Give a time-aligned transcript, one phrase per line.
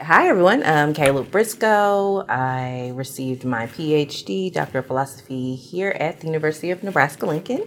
[0.00, 0.64] Hi, everyone.
[0.64, 2.24] I'm Kaleb Briscoe.
[2.28, 7.62] I received my PhD, Doctor of Philosophy, here at the University of Nebraska Lincoln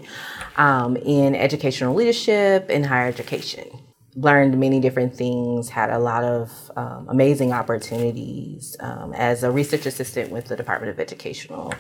[0.57, 3.86] um, in educational leadership and higher education.
[4.17, 9.85] Learned many different things, had a lot of um, amazing opportunities um, as a research
[9.85, 11.71] assistant with the Department of Educational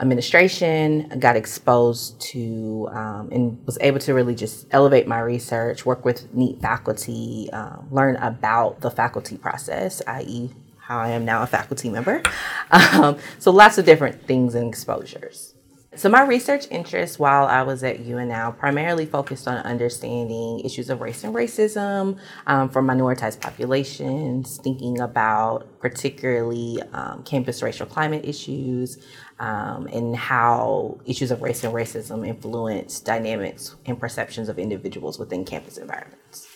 [0.00, 6.04] administration, got exposed to um, and was able to really just elevate my research, work
[6.04, 11.46] with neat faculty, um, learn about the faculty process, i.e., how I am now a
[11.46, 12.22] faculty member.
[12.74, 15.51] Um, so lots of different things and exposures.
[15.94, 21.02] So my research interests while I was at UNL primarily focused on understanding issues of
[21.02, 29.04] race and racism um, for minoritized populations, thinking about particularly um, campus racial climate issues,
[29.38, 35.44] um, and how issues of race and racism influence dynamics and perceptions of individuals within
[35.44, 36.48] campus environments.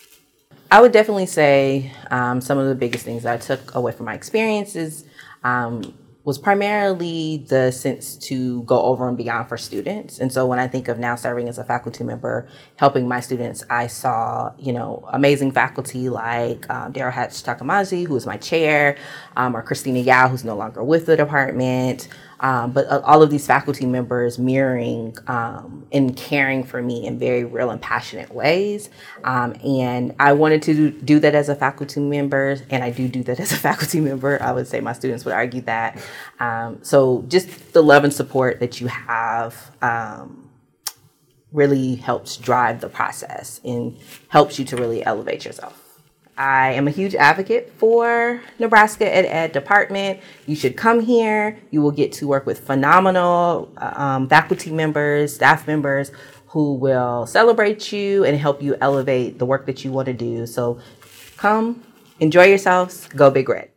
[0.70, 4.06] I would definitely say um, some of the biggest things that I took away from
[4.06, 5.04] my experiences
[5.44, 5.94] um,
[6.26, 10.18] was primarily the sense to go over and beyond for students.
[10.18, 13.64] And so when I think of now serving as a faculty member, helping my students,
[13.70, 18.98] I saw, you know, amazing faculty like um, Deryl Hatch Tocaimaza, who is my chair,
[19.36, 22.08] um, or Christina Yao, who's no longer with the department.
[22.40, 27.18] Um, but uh, all of these faculty members mirroring um, and caring for me in
[27.18, 28.90] very real and passionate ways.
[29.24, 33.22] Um, and I wanted to do that as a faculty member, and I do do
[33.24, 34.42] that as a faculty member.
[34.42, 35.98] I would say my students would argue that.
[36.40, 40.50] Um, so just the love and support that you have um,
[41.52, 45.85] really helps drive the process and helps you to really elevate yourself.
[46.38, 50.20] I am a huge advocate for Nebraska Ed Ed department.
[50.46, 51.58] You should come here.
[51.70, 56.12] You will get to work with phenomenal um, faculty members, staff members
[56.48, 60.46] who will celebrate you and help you elevate the work that you want to do.
[60.46, 60.78] So
[61.36, 61.82] come,
[62.20, 63.70] enjoy yourselves, go Big Red.